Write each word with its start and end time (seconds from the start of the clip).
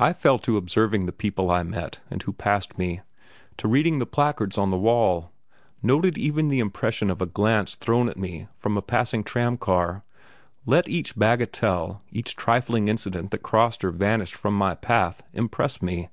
I 0.00 0.12
fell 0.14 0.40
to 0.40 0.56
observing 0.56 1.06
the 1.06 1.12
people 1.12 1.48
I 1.48 1.62
met 1.62 2.00
and 2.10 2.20
who 2.20 2.32
passed 2.32 2.76
me, 2.76 3.02
to 3.56 3.68
reading 3.68 4.00
the 4.00 4.04
placards 4.04 4.58
on 4.58 4.72
the 4.72 4.76
wall, 4.76 5.30
noted 5.80 6.18
even 6.18 6.48
the 6.48 6.58
impression 6.58 7.08
of 7.08 7.22
a 7.22 7.26
glance 7.26 7.76
thrown 7.76 8.08
at 8.08 8.16
me 8.16 8.48
from 8.58 8.76
a 8.76 8.82
passing 8.82 9.22
tram 9.22 9.58
car, 9.58 10.02
let 10.66 10.88
each 10.88 11.14
bagatelle, 11.14 12.02
each 12.10 12.34
trifling 12.34 12.88
incident 12.88 13.30
that 13.30 13.44
crossed 13.44 13.84
or 13.84 13.92
vanished 13.92 14.34
from 14.34 14.58
my 14.58 14.74
path 14.74 15.22
impress 15.32 15.80
me. 15.80 16.08